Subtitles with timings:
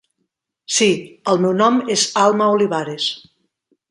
[0.77, 0.87] Sí,
[1.33, 3.09] el meu nom és Alma Olivares.